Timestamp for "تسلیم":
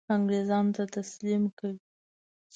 0.95-1.43